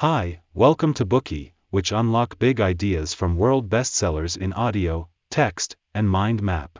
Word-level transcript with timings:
Hi, 0.00 0.42
welcome 0.54 0.94
to 0.94 1.04
Bookey, 1.04 1.54
which 1.70 1.90
unlock 1.90 2.38
big 2.38 2.60
ideas 2.60 3.14
from 3.14 3.36
world 3.36 3.68
bestsellers 3.68 4.36
in 4.36 4.52
audio, 4.52 5.08
text, 5.28 5.76
and 5.92 6.08
mind 6.08 6.40
map. 6.40 6.78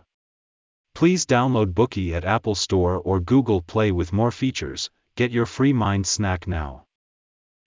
Please 0.94 1.26
download 1.26 1.74
Bookey 1.74 2.12
at 2.12 2.24
Apple 2.24 2.54
Store 2.54 2.94
or 2.94 3.18
Google 3.18 3.60
Play 3.60 3.90
with 3.90 4.12
more 4.12 4.30
features. 4.30 4.88
Get 5.16 5.32
your 5.32 5.46
free 5.46 5.72
mind 5.72 6.06
snack 6.06 6.46
now. 6.46 6.84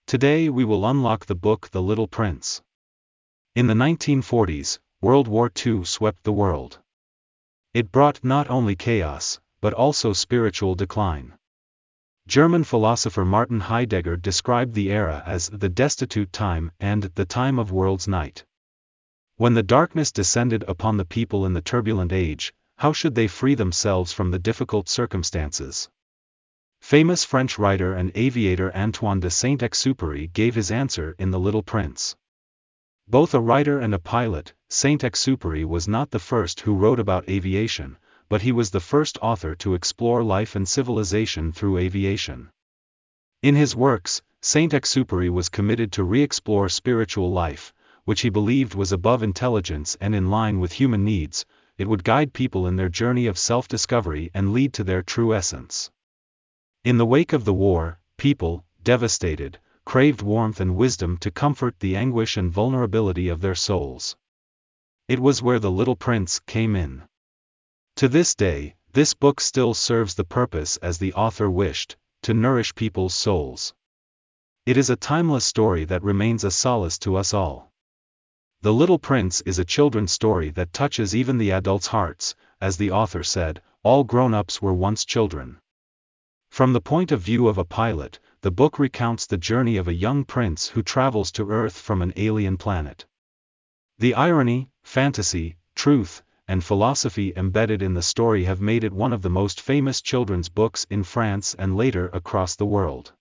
Today 0.08 0.48
we 0.48 0.64
will 0.64 0.86
unlock 0.88 1.26
the 1.26 1.36
book 1.36 1.70
The 1.70 1.82
Little 1.82 2.08
Prince. 2.08 2.62
In 3.54 3.68
the 3.68 3.74
1940s, 3.74 4.80
World 5.02 5.28
War 5.28 5.52
II 5.66 5.84
swept 5.84 6.24
the 6.24 6.32
world. 6.32 6.80
It 7.74 7.92
brought 7.92 8.24
not 8.24 8.50
only 8.50 8.78
chaos, 8.78 9.42
but 9.60 9.74
also 9.74 10.14
spiritual 10.14 10.76
decline. 10.76 11.34
German 12.32 12.64
philosopher 12.64 13.26
Martin 13.26 13.60
Heidegger 13.60 14.16
described 14.16 14.74
the 14.74 14.90
era 14.90 15.22
as 15.26 15.50
the 15.50 15.68
destitute 15.68 16.32
time 16.32 16.72
and 16.80 17.04
the 17.16 17.26
time 17.26 17.60
of 17.60 17.74
world's 17.74 18.08
night. 18.08 18.46
When 19.36 19.54
the 19.54 19.62
darkness 19.62 20.14
descended 20.14 20.64
upon 20.66 20.96
the 20.96 21.04
people 21.04 21.46
in 21.46 21.52
the 21.52 21.62
turbulent 21.62 22.14
age, 22.14 22.54
how 22.78 22.94
should 22.94 23.16
they 23.16 23.28
free 23.28 23.54
themselves 23.54 24.14
from 24.14 24.32
the 24.32 24.40
difficult 24.40 24.88
circumstances? 24.88 25.90
Famous 26.80 27.26
French 27.26 27.60
writer 27.60 27.94
and 27.94 28.14
aviator 28.16 28.74
Antoine 28.74 29.20
de 29.20 29.30
Saint-Exupéry 29.30 30.32
gave 30.32 30.56
his 30.56 30.72
answer 30.72 31.18
in 31.20 31.32
The 31.32 31.40
Little 31.40 31.64
Prince. 31.64 32.16
Both 33.10 33.34
a 33.34 33.42
writer 33.42 33.78
and 33.78 33.94
a 33.94 34.00
pilot, 34.00 34.54
Saint-Exupéry 34.70 35.66
was 35.66 35.86
not 35.86 36.12
the 36.12 36.18
first 36.18 36.62
who 36.62 36.76
wrote 36.76 36.98
about 37.02 37.28
aviation, 37.28 37.98
but 38.32 38.44
he 38.44 38.54
was 38.54 38.70
the 38.70 38.80
first 38.80 39.18
author 39.22 39.54
to 39.56 39.74
explore 39.74 40.24
life 40.24 40.56
and 40.56 40.66
civilization 40.66 41.52
through 41.52 41.78
aviation. 41.78 42.50
In 43.42 43.56
his 43.56 43.76
works, 43.76 44.22
Saint-Exupéry 44.42 45.30
was 45.30 45.50
committed 45.50 45.92
to 45.92 46.06
re-explore 46.06 46.70
spiritual 46.70 47.30
life, 47.30 47.74
which 48.06 48.22
he 48.22 48.30
believed 48.30 48.74
was 48.74 48.94
above 48.94 49.22
intelligence 49.22 49.98
and 50.00 50.16
in 50.16 50.30
line 50.30 50.62
with 50.62 50.72
human 50.72 51.04
needs, 51.04 51.46
it 51.78 51.90
would 51.90 52.06
guide 52.06 52.32
people 52.32 52.68
in 52.68 52.78
their 52.78 52.88
journey 52.88 53.28
of 53.28 53.38
self-discovery 53.38 54.32
and 54.34 54.54
lead 54.54 54.72
to 54.76 54.86
their 54.86 55.02
true 55.02 55.36
essence. 55.36 55.92
In 56.86 56.98
the 56.98 57.06
wake 57.06 57.34
of 57.34 57.44
the 57.44 57.54
war, 57.54 58.00
people, 58.16 58.64
devastated, 58.82 59.60
craved 59.84 60.22
warmth 60.22 60.62
and 60.62 60.78
wisdom 60.78 61.18
to 61.18 61.32
comfort 61.32 61.82
the 61.82 61.98
anguish 61.98 62.38
and 62.38 62.50
vulnerability 62.50 63.28
of 63.28 63.42
their 63.42 63.56
souls. 63.56 64.16
It 65.10 65.20
was 65.20 65.42
where 65.42 65.60
the 65.60 65.70
little 65.70 65.98
prince 65.98 66.40
came 66.40 66.78
in. 66.78 67.04
To 68.02 68.10
this 68.10 68.34
day, 68.34 68.74
this 68.94 69.14
book 69.14 69.40
still 69.40 69.76
serves 69.76 70.16
the 70.16 70.24
purpose 70.24 70.78
as 70.78 70.98
the 70.98 71.14
author 71.14 71.48
wished, 71.52 71.98
to 72.24 72.34
nourish 72.34 72.74
people's 72.74 73.14
souls. 73.14 73.76
It 74.66 74.76
is 74.76 74.90
a 74.90 74.96
timeless 74.96 75.46
story 75.46 75.86
that 75.86 76.02
remains 76.02 76.44
a 76.44 76.50
solace 76.50 76.98
to 76.98 77.16
us 77.16 77.32
all. 77.32 77.72
The 78.62 78.74
Little 78.74 78.98
Prince 78.98 79.42
is 79.42 79.60
a 79.60 79.64
children's 79.64 80.12
story 80.12 80.50
that 80.50 80.74
touches 80.74 81.16
even 81.16 81.38
the 81.38 81.52
adults' 81.52 81.86
hearts, 81.86 82.34
as 82.60 82.76
the 82.78 82.90
author 82.90 83.22
said, 83.22 83.62
all 83.84 84.04
grown-ups 84.04 84.64
were 84.64 84.74
once 84.74 85.06
children. 85.06 85.60
From 86.50 86.74
the 86.74 86.82
point 86.82 87.12
of 87.12 87.22
view 87.22 87.48
of 87.48 87.60
a 87.60 87.66
pilot, 87.66 88.18
the 88.42 88.50
book 88.50 88.80
recounts 88.80 89.28
the 89.28 89.38
journey 89.38 89.78
of 89.78 89.88
a 89.88 89.94
young 89.94 90.24
prince 90.24 90.70
who 90.70 90.82
travels 90.82 91.32
to 91.34 91.52
Earth 91.52 91.78
from 91.78 92.02
an 92.02 92.14
alien 92.16 92.58
planet. 92.58 93.06
The 94.00 94.16
irony, 94.16 94.72
fantasy, 94.82 95.58
truth, 95.76 96.24
and 96.52 96.66
philosophy 96.66 97.32
embedded 97.38 97.82
in 97.82 97.94
the 97.94 98.02
story 98.02 98.44
have 98.44 98.60
made 98.60 98.84
it 98.84 98.92
one 98.92 99.14
of 99.14 99.22
the 99.22 99.30
most 99.30 99.62
famous 99.62 100.02
children's 100.02 100.50
books 100.50 100.86
in 100.90 101.02
France 101.02 101.56
and 101.58 101.78
later 101.78 102.10
across 102.10 102.58
the 102.58 102.66
world. 102.66 103.14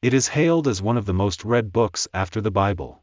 It 0.00 0.14
is 0.14 0.28
hailed 0.28 0.68
as 0.68 0.80
one 0.80 0.96
of 0.96 1.06
the 1.06 1.12
most 1.12 1.44
read 1.44 1.72
books 1.72 2.06
after 2.14 2.40
the 2.40 2.52
Bible. 2.52 3.02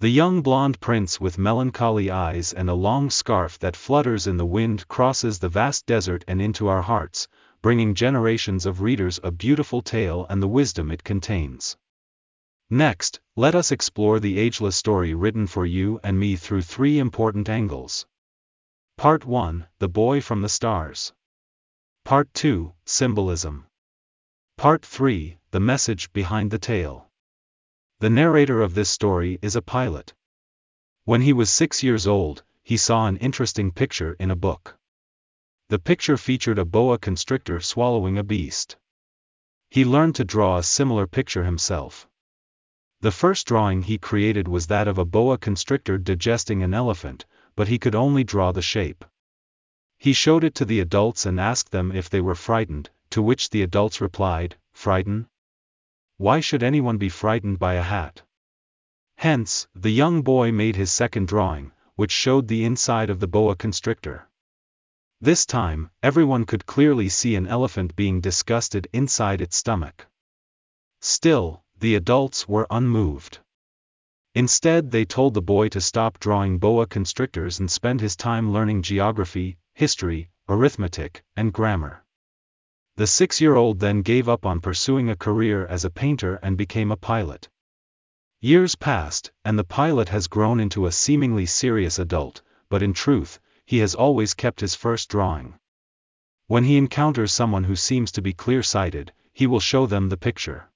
The 0.00 0.10
young 0.10 0.42
blonde 0.42 0.80
prince 0.80 1.18
with 1.18 1.38
melancholy 1.38 2.10
eyes 2.10 2.52
and 2.52 2.68
a 2.68 2.74
long 2.74 3.08
scarf 3.08 3.58
that 3.60 3.74
flutters 3.74 4.26
in 4.26 4.36
the 4.36 4.44
wind 4.44 4.86
crosses 4.86 5.38
the 5.38 5.48
vast 5.48 5.86
desert 5.86 6.22
and 6.28 6.42
into 6.42 6.68
our 6.68 6.82
hearts, 6.82 7.28
bringing 7.62 7.94
generations 7.94 8.66
of 8.66 8.82
readers 8.82 9.18
a 9.22 9.30
beautiful 9.30 9.80
tale 9.80 10.26
and 10.28 10.42
the 10.42 10.54
wisdom 10.58 10.90
it 10.90 11.04
contains. 11.04 11.78
Next, 12.68 13.18
let 13.34 13.54
us 13.54 13.72
explore 13.72 14.20
the 14.20 14.38
ageless 14.38 14.76
story 14.76 15.14
written 15.14 15.46
for 15.46 15.64
you 15.64 16.00
and 16.04 16.20
me 16.20 16.36
through 16.36 16.62
three 16.62 16.98
important 16.98 17.48
angles. 17.48 18.04
Part 18.96 19.24
1 19.24 19.66
The 19.80 19.88
Boy 19.88 20.20
from 20.20 20.42
the 20.42 20.48
Stars. 20.48 21.12
Part 22.04 22.32
2 22.34 22.72
Symbolism. 22.84 23.66
Part 24.56 24.86
3 24.86 25.38
The 25.50 25.58
Message 25.58 26.12
Behind 26.12 26.52
the 26.52 26.58
Tale. 26.60 27.10
The 27.98 28.10
narrator 28.10 28.62
of 28.62 28.74
this 28.74 28.90
story 28.90 29.40
is 29.42 29.56
a 29.56 29.62
pilot. 29.62 30.14
When 31.04 31.22
he 31.22 31.32
was 31.32 31.50
six 31.50 31.82
years 31.82 32.06
old, 32.06 32.44
he 32.62 32.76
saw 32.76 33.06
an 33.06 33.16
interesting 33.16 33.72
picture 33.72 34.14
in 34.20 34.30
a 34.30 34.36
book. 34.36 34.78
The 35.68 35.80
picture 35.80 36.16
featured 36.16 36.60
a 36.60 36.64
boa 36.64 36.96
constrictor 36.96 37.58
swallowing 37.58 38.18
a 38.18 38.22
beast. 38.22 38.76
He 39.68 39.84
learned 39.84 40.14
to 40.16 40.24
draw 40.24 40.58
a 40.58 40.62
similar 40.62 41.08
picture 41.08 41.42
himself. 41.42 42.06
The 43.00 43.10
first 43.10 43.48
drawing 43.48 43.82
he 43.82 43.98
created 43.98 44.46
was 44.46 44.68
that 44.68 44.86
of 44.86 44.98
a 44.98 45.04
boa 45.04 45.38
constrictor 45.38 45.98
digesting 45.98 46.62
an 46.62 46.72
elephant, 46.72 47.26
but 47.54 47.68
he 47.68 47.78
could 47.78 47.94
only 47.94 48.24
draw 48.24 48.52
the 48.52 48.62
shape. 48.62 49.04
He 49.98 50.12
showed 50.12 50.44
it 50.44 50.54
to 50.56 50.64
the 50.64 50.80
adults 50.80 51.26
and 51.26 51.38
asked 51.38 51.70
them 51.70 51.92
if 51.92 52.10
they 52.10 52.20
were 52.20 52.34
frightened, 52.34 52.90
to 53.10 53.22
which 53.22 53.50
the 53.50 53.62
adults 53.62 54.00
replied, 54.00 54.56
Frightened? 54.72 55.26
Why 56.16 56.40
should 56.40 56.62
anyone 56.62 56.98
be 56.98 57.08
frightened 57.08 57.58
by 57.58 57.74
a 57.74 57.82
hat? 57.82 58.22
Hence, 59.16 59.68
the 59.74 59.92
young 59.92 60.22
boy 60.22 60.50
made 60.50 60.76
his 60.76 60.90
second 60.90 61.28
drawing, 61.28 61.72
which 61.94 62.10
showed 62.10 62.48
the 62.48 62.64
inside 62.64 63.10
of 63.10 63.20
the 63.20 63.28
boa 63.28 63.54
constrictor. 63.54 64.28
This 65.20 65.46
time, 65.46 65.90
everyone 66.02 66.46
could 66.46 66.66
clearly 66.66 67.08
see 67.08 67.36
an 67.36 67.46
elephant 67.46 67.94
being 67.94 68.20
disgusted 68.20 68.88
inside 68.92 69.40
its 69.40 69.56
stomach. 69.56 70.06
Still, 71.00 71.62
the 71.78 71.94
adults 71.94 72.48
were 72.48 72.66
unmoved. 72.70 73.38
Instead 74.34 74.90
they 74.90 75.04
told 75.04 75.34
the 75.34 75.42
boy 75.42 75.68
to 75.68 75.80
stop 75.80 76.18
drawing 76.18 76.56
boa 76.58 76.86
constrictors 76.86 77.60
and 77.60 77.70
spend 77.70 78.00
his 78.00 78.16
time 78.16 78.50
learning 78.50 78.80
geography, 78.80 79.58
history, 79.74 80.30
arithmetic, 80.48 81.22
and 81.36 81.52
grammar. 81.52 82.02
The 82.96 83.06
six-year-old 83.06 83.78
then 83.80 84.00
gave 84.00 84.30
up 84.30 84.46
on 84.46 84.60
pursuing 84.60 85.10
a 85.10 85.16
career 85.16 85.66
as 85.66 85.84
a 85.84 85.90
painter 85.90 86.36
and 86.36 86.56
became 86.56 86.90
a 86.90 86.96
pilot. 86.96 87.50
Years 88.40 88.74
passed, 88.74 89.30
and 89.44 89.58
the 89.58 89.64
pilot 89.64 90.08
has 90.08 90.28
grown 90.28 90.60
into 90.60 90.86
a 90.86 90.92
seemingly 90.92 91.44
serious 91.44 91.98
adult, 91.98 92.40
but 92.70 92.82
in 92.82 92.94
truth, 92.94 93.38
he 93.66 93.78
has 93.78 93.94
always 93.94 94.32
kept 94.32 94.60
his 94.60 94.74
first 94.74 95.10
drawing. 95.10 95.54
When 96.46 96.64
he 96.64 96.78
encounters 96.78 97.32
someone 97.32 97.64
who 97.64 97.76
seems 97.76 98.10
to 98.12 98.22
be 98.22 98.32
clear-sighted, 98.32 99.12
he 99.32 99.46
will 99.46 99.60
show 99.60 99.84
them 99.84 100.08
the 100.08 100.16
picture. 100.16 100.70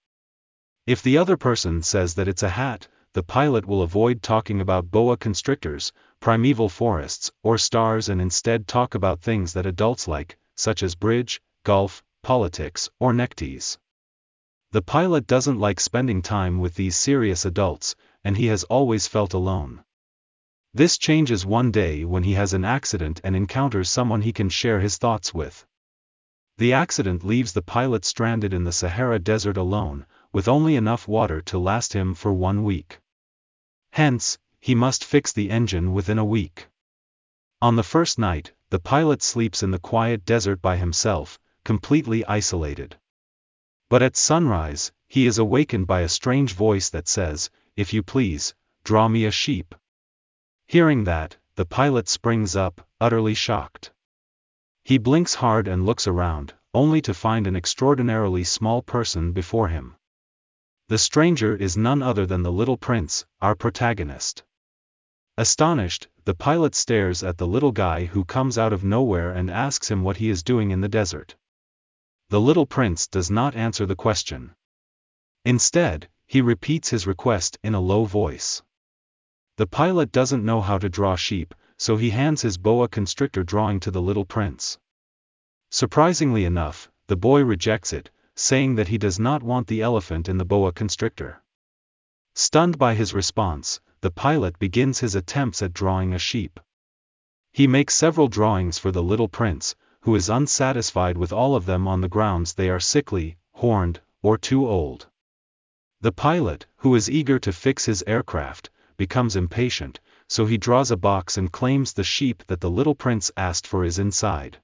If 0.87 1.03
the 1.03 1.17
other 1.17 1.39
person 1.39 1.83
says 1.83 2.15
that 2.15 2.29
it's 2.29 2.43
a 2.43 2.51
hat, 2.51 2.89
the 3.17 3.23
pilot 3.23 3.65
will 3.65 3.81
avoid 3.81 4.23
talking 4.23 4.61
about 4.61 4.91
boa 4.91 5.17
constrictors, 5.17 5.91
primeval 6.21 6.69
forests, 6.69 7.33
or 7.43 7.57
stars 7.57 8.11
and 8.11 8.21
instead 8.21 8.69
talk 8.69 8.95
about 8.95 9.23
things 9.23 9.55
that 9.55 9.65
adults 9.65 10.07
like, 10.07 10.37
such 10.55 10.83
as 10.83 10.95
bridge, 10.95 11.41
golf, 11.65 12.05
politics, 12.23 12.91
or 13.01 13.15
neckties. 13.15 13.79
The 14.73 14.83
pilot 14.83 15.27
doesn't 15.27 15.59
like 15.59 15.81
spending 15.81 16.21
time 16.21 16.59
with 16.59 16.75
these 16.75 16.95
serious 16.95 17.47
adults, 17.47 17.97
and 18.23 18.37
he 18.37 18.49
has 18.49 18.65
always 18.65 19.07
felt 19.07 19.33
alone. 19.33 19.83
This 20.75 20.99
changes 20.99 21.47
one 21.47 21.71
day 21.71 22.05
when 22.05 22.23
he 22.23 22.35
has 22.35 22.53
an 22.53 22.67
accident 22.67 23.23
and 23.25 23.35
encounters 23.35 23.89
someone 23.89 24.21
he 24.21 24.35
can 24.35 24.51
share 24.51 24.81
his 24.81 24.99
thoughts 24.99 25.33
with. 25.33 25.67
The 26.59 26.75
accident 26.75 27.25
leaves 27.25 27.55
the 27.55 27.63
pilot 27.63 28.05
stranded 28.05 28.53
in 28.53 28.65
the 28.65 28.73
Sahara 28.73 29.19
Desert 29.19 29.57
alone, 29.57 30.05
with 30.35 30.49
only 30.49 30.77
enough 30.77 31.09
water 31.09 31.41
to 31.41 31.59
last 31.59 31.95
him 31.95 32.13
for 32.13 32.35
one 32.35 32.63
week. 32.63 33.01
Hence, 33.97 34.37
he 34.61 34.75
must 34.75 35.07
fix 35.07 35.33
the 35.33 35.49
engine 35.49 35.95
within 35.95 36.19
a 36.19 36.25
week. 36.39 36.69
On 37.63 37.77
the 37.77 37.83
first 37.83 38.19
night, 38.19 38.53
the 38.69 38.79
pilot 38.79 39.23
sleeps 39.23 39.63
in 39.63 39.71
the 39.71 39.79
quiet 39.79 40.27
desert 40.27 40.61
by 40.61 40.77
himself, 40.77 41.39
completely 41.65 42.23
isolated. 42.27 42.99
But 43.89 44.03
at 44.03 44.15
sunrise, 44.15 44.93
he 45.09 45.27
is 45.27 45.39
awakened 45.39 45.87
by 45.87 46.03
a 46.03 46.11
strange 46.11 46.53
voice 46.53 46.91
that 46.91 47.09
says, 47.09 47.49
If 47.75 47.95
you 47.95 48.03
please, 48.03 48.55
draw 48.85 49.09
me 49.09 49.25
a 49.25 49.31
sheep. 49.31 49.75
Hearing 50.67 51.05
that, 51.05 51.39
the 51.55 51.65
pilot 51.65 52.07
springs 52.07 52.55
up, 52.55 52.87
utterly 53.01 53.33
shocked. 53.33 53.93
He 54.85 54.99
blinks 54.99 55.37
hard 55.37 55.67
and 55.67 55.87
looks 55.87 56.07
around, 56.07 56.53
only 56.75 57.01
to 57.01 57.15
find 57.15 57.47
an 57.47 57.57
extraordinarily 57.57 58.45
small 58.45 58.83
person 58.83 59.33
before 59.33 59.69
him. 59.69 59.97
The 60.89 60.99
stranger 60.99 61.57
is 61.57 61.77
none 61.77 62.01
other 62.01 62.27
than 62.27 62.45
the 62.45 62.53
little 62.53 62.77
prince, 62.77 63.27
our 63.41 63.57
protagonist. 63.57 64.45
Astonished, 65.37 66.07
the 66.25 66.35
pilot 66.35 66.77
stares 66.77 67.25
at 67.25 67.39
the 67.39 67.47
little 67.47 67.73
guy 67.73 68.05
who 68.05 68.25
comes 68.25 68.57
out 68.57 68.73
of 68.73 68.85
nowhere 68.85 69.33
and 69.33 69.51
asks 69.51 69.91
him 69.91 70.05
what 70.05 70.19
he 70.19 70.31
is 70.31 70.45
doing 70.45 70.71
in 70.71 70.83
the 70.83 70.89
desert. 70.89 71.35
The 72.29 72.41
little 72.41 72.67
prince 72.67 73.09
does 73.09 73.33
not 73.33 73.57
answer 73.57 73.85
the 73.85 73.97
question. 73.97 74.55
Instead, 75.45 76.09
he 76.25 76.41
repeats 76.41 76.91
his 76.91 77.05
request 77.05 77.59
in 77.65 77.75
a 77.75 77.81
low 77.81 78.05
voice. 78.05 78.63
The 79.57 79.67
pilot 79.67 80.13
doesn't 80.13 80.45
know 80.45 80.61
how 80.61 80.79
to 80.79 80.89
draw 80.89 81.17
sheep, 81.17 81.53
so 81.77 81.97
he 81.97 82.11
hands 82.11 82.43
his 82.43 82.59
boa 82.59 82.87
constrictor 82.87 83.43
drawing 83.43 83.81
to 83.81 83.91
the 83.91 84.03
little 84.03 84.25
prince. 84.25 84.79
Surprisingly 85.69 86.45
enough, 86.45 86.89
the 87.09 87.17
boy 87.17 87.43
rejects 87.43 87.93
it, 87.93 88.09
saying 88.37 88.75
that 88.77 88.89
he 88.89 88.99
does 88.99 89.19
not 89.19 89.43
want 89.43 89.67
the 89.67 89.81
elephant 89.81 90.29
in 90.29 90.37
the 90.37 90.45
boa 90.45 90.71
constrictor. 90.71 91.43
Stunned 92.35 92.79
by 92.79 92.95
his 92.95 93.15
response, 93.15 93.81
the 94.03 94.11
pilot 94.11 94.59
begins 94.59 95.01
his 95.01 95.15
attempts 95.15 95.63
at 95.63 95.73
drawing 95.73 96.13
a 96.13 96.19
sheep. 96.19 96.61
He 97.53 97.67
makes 97.67 97.95
several 97.95 98.29
drawings 98.29 98.79
for 98.79 98.93
the 98.93 99.03
little 99.03 99.29
prince, 99.29 99.75
who 100.03 100.15
is 100.15 100.29
unsatisfied 100.29 101.17
with 101.17 101.33
all 101.33 101.57
of 101.57 101.65
them 101.65 101.89
on 101.89 102.03
the 102.03 102.09
grounds 102.09 102.53
they 102.53 102.69
are 102.69 102.79
sickly, 102.79 103.39
horned, 103.55 104.01
or 104.23 104.37
too 104.37 104.69
old. 104.69 105.07
The 106.03 106.13
pilot, 106.13 106.67
who 106.77 106.95
is 106.95 107.11
eager 107.11 107.39
to 107.39 107.53
fix 107.53 107.87
his 107.87 108.05
aircraft, 108.07 108.69
becomes 108.99 109.35
impatient, 109.35 109.99
so 110.29 110.45
he 110.45 110.59
draws 110.59 110.91
a 110.91 110.97
box 110.97 111.39
and 111.39 111.51
claims 111.51 111.95
the 111.95 112.05
sheep 112.05 112.45
that 112.49 112.61
the 112.61 112.71
little 112.71 112.95
prince 112.95 113.31
asked 113.37 113.67
for 113.67 113.83
is 113.83 113.99
inside. 113.99 114.59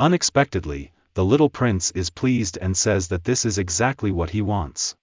Unexpectedly, 0.00 0.92
the 1.14 1.24
little 1.24 1.50
prince 1.50 1.90
is 1.90 2.08
pleased 2.08 2.56
and 2.62 2.76
says 2.76 3.08
that 3.08 3.24
this 3.24 3.44
is 3.44 3.58
exactly 3.58 4.10
what 4.10 4.30
he 4.30 4.40
wants. 4.40 4.96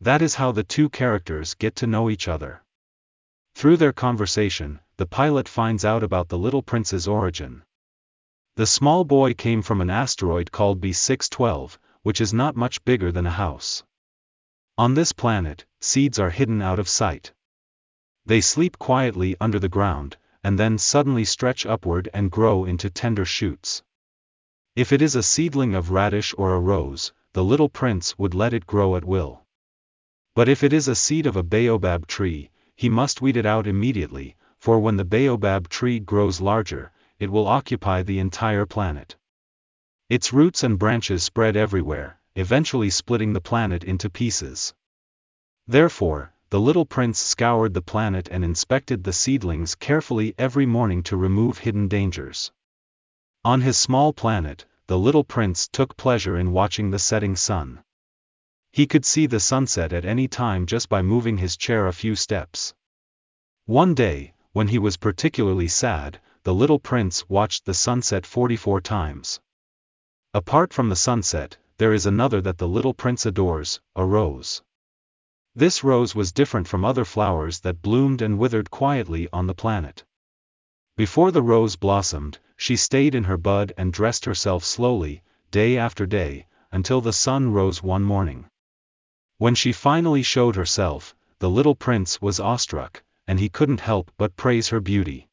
That 0.00 0.20
is 0.20 0.34
how 0.34 0.52
the 0.52 0.64
two 0.64 0.90
characters 0.90 1.54
get 1.54 1.76
to 1.76 1.86
know 1.86 2.10
each 2.10 2.28
other. 2.28 2.62
Through 3.54 3.78
their 3.78 3.92
conversation, 3.92 4.80
the 4.96 5.06
pilot 5.06 5.48
finds 5.48 5.84
out 5.84 6.02
about 6.02 6.28
the 6.28 6.36
little 6.38 6.62
prince's 6.62 7.08
origin. 7.08 7.62
The 8.56 8.66
small 8.66 9.04
boy 9.04 9.32
came 9.34 9.62
from 9.62 9.80
an 9.80 9.90
asteroid 9.90 10.52
called 10.52 10.80
B612, 10.80 11.78
which 12.02 12.20
is 12.20 12.34
not 12.34 12.54
much 12.54 12.84
bigger 12.84 13.10
than 13.10 13.26
a 13.26 13.30
house. 13.30 13.82
On 14.76 14.94
this 14.94 15.12
planet, 15.12 15.64
seeds 15.80 16.18
are 16.18 16.30
hidden 16.30 16.60
out 16.60 16.78
of 16.78 16.88
sight. 16.88 17.32
They 18.26 18.40
sleep 18.40 18.78
quietly 18.78 19.36
under 19.40 19.58
the 19.58 19.68
ground, 19.68 20.16
and 20.42 20.58
then 20.58 20.76
suddenly 20.76 21.24
stretch 21.24 21.64
upward 21.64 22.10
and 22.12 22.30
grow 22.30 22.64
into 22.64 22.90
tender 22.90 23.24
shoots. 23.24 23.82
If 24.76 24.92
it 24.92 25.00
is 25.00 25.14
a 25.14 25.22
seedling 25.22 25.76
of 25.76 25.92
radish 25.92 26.34
or 26.36 26.52
a 26.52 26.58
rose, 26.58 27.12
the 27.32 27.44
little 27.44 27.68
prince 27.68 28.18
would 28.18 28.34
let 28.34 28.52
it 28.52 28.66
grow 28.66 28.96
at 28.96 29.04
will. 29.04 29.44
But 30.34 30.48
if 30.48 30.64
it 30.64 30.72
is 30.72 30.88
a 30.88 30.96
seed 30.96 31.26
of 31.26 31.36
a 31.36 31.44
baobab 31.44 32.08
tree, 32.08 32.50
he 32.74 32.88
must 32.88 33.22
weed 33.22 33.36
it 33.36 33.46
out 33.46 33.68
immediately, 33.68 34.34
for 34.58 34.80
when 34.80 34.96
the 34.96 35.04
baobab 35.04 35.68
tree 35.68 36.00
grows 36.00 36.40
larger, 36.40 36.90
it 37.20 37.30
will 37.30 37.46
occupy 37.46 38.02
the 38.02 38.18
entire 38.18 38.66
planet. 38.66 39.14
Its 40.08 40.32
roots 40.32 40.64
and 40.64 40.76
branches 40.76 41.22
spread 41.22 41.56
everywhere, 41.56 42.18
eventually 42.34 42.90
splitting 42.90 43.32
the 43.32 43.40
planet 43.40 43.84
into 43.84 44.10
pieces. 44.10 44.74
Therefore, 45.68 46.32
the 46.50 46.58
little 46.58 46.84
prince 46.84 47.20
scoured 47.20 47.74
the 47.74 47.80
planet 47.80 48.28
and 48.28 48.44
inspected 48.44 49.04
the 49.04 49.12
seedlings 49.12 49.76
carefully 49.76 50.34
every 50.36 50.66
morning 50.66 51.04
to 51.04 51.16
remove 51.16 51.58
hidden 51.58 51.86
dangers. 51.86 52.50
On 53.46 53.60
his 53.60 53.76
small 53.76 54.14
planet, 54.14 54.64
the 54.86 54.98
little 54.98 55.22
prince 55.22 55.68
took 55.68 55.98
pleasure 55.98 56.34
in 56.34 56.52
watching 56.52 56.90
the 56.90 56.98
setting 56.98 57.36
sun. 57.36 57.84
He 58.72 58.86
could 58.86 59.04
see 59.04 59.26
the 59.26 59.38
sunset 59.38 59.92
at 59.92 60.06
any 60.06 60.28
time 60.28 60.64
just 60.64 60.88
by 60.88 61.02
moving 61.02 61.36
his 61.36 61.58
chair 61.58 61.86
a 61.86 61.92
few 61.92 62.16
steps. 62.16 62.72
One 63.66 63.92
day, 63.92 64.32
when 64.52 64.68
he 64.68 64.78
was 64.78 64.96
particularly 64.96 65.68
sad, 65.68 66.22
the 66.44 66.54
little 66.54 66.78
prince 66.78 67.28
watched 67.28 67.66
the 67.66 67.74
sunset 67.74 68.24
44 68.24 68.80
times. 68.80 69.40
Apart 70.32 70.72
from 70.72 70.88
the 70.88 70.96
sunset, 70.96 71.58
there 71.76 71.92
is 71.92 72.06
another 72.06 72.40
that 72.40 72.56
the 72.56 72.68
little 72.68 72.94
prince 72.94 73.26
adores, 73.26 73.78
a 73.94 74.06
rose. 74.06 74.62
This 75.54 75.84
rose 75.84 76.14
was 76.14 76.32
different 76.32 76.66
from 76.66 76.82
other 76.82 77.04
flowers 77.04 77.60
that 77.60 77.82
bloomed 77.82 78.22
and 78.22 78.38
withered 78.38 78.70
quietly 78.70 79.28
on 79.34 79.46
the 79.46 79.54
planet. 79.54 80.02
Before 80.96 81.30
the 81.30 81.42
rose 81.42 81.76
blossomed, 81.76 82.38
she 82.56 82.76
stayed 82.76 83.14
in 83.14 83.24
her 83.24 83.36
bud 83.36 83.72
and 83.76 83.92
dressed 83.92 84.24
herself 84.24 84.64
slowly, 84.64 85.22
day 85.50 85.76
after 85.76 86.06
day, 86.06 86.46
until 86.72 87.00
the 87.00 87.12
sun 87.12 87.52
rose 87.52 87.82
one 87.82 88.02
morning. 88.02 88.46
When 89.38 89.54
she 89.54 89.72
finally 89.72 90.22
showed 90.22 90.56
herself, 90.56 91.14
the 91.40 91.50
little 91.50 91.74
prince 91.74 92.22
was 92.22 92.40
awestruck, 92.40 93.02
and 93.26 93.38
he 93.38 93.48
couldn't 93.48 93.80
help 93.80 94.10
but 94.16 94.36
praise 94.36 94.68
her 94.68 94.80
beauty. 94.80 95.28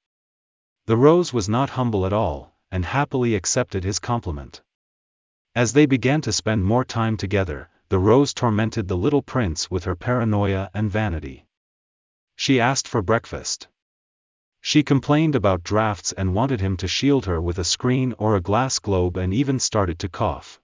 The 0.87 0.97
rose 0.97 1.31
was 1.31 1.47
not 1.47 1.69
humble 1.71 2.05
at 2.05 2.13
all, 2.13 2.53
and 2.71 2.83
happily 2.83 3.35
accepted 3.35 3.83
his 3.83 3.99
compliment. 3.99 4.61
As 5.55 5.73
they 5.73 5.85
began 5.85 6.21
to 6.21 6.31
spend 6.31 6.65
more 6.65 6.83
time 6.83 7.17
together, 7.17 7.69
the 7.89 7.99
rose 7.99 8.33
tormented 8.33 8.87
the 8.87 8.97
little 8.97 9.21
prince 9.21 9.69
with 9.69 9.83
her 9.83 9.95
paranoia 9.95 10.69
and 10.73 10.89
vanity. 10.89 11.45
She 12.35 12.59
asked 12.59 12.87
for 12.87 13.01
breakfast. 13.01 13.67
She 14.63 14.83
complained 14.83 15.35
about 15.35 15.63
drafts 15.63 16.11
and 16.13 16.35
wanted 16.35 16.61
him 16.61 16.77
to 16.77 16.87
shield 16.87 17.25
her 17.25 17.41
with 17.41 17.57
a 17.57 17.63
screen 17.63 18.13
or 18.19 18.35
a 18.35 18.41
glass 18.41 18.77
globe 18.77 19.17
and 19.17 19.33
even 19.33 19.59
started 19.59 19.97
to 19.99 20.07
cough. 20.07 20.61